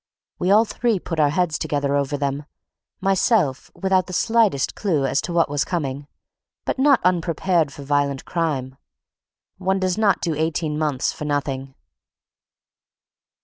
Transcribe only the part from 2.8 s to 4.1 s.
myself without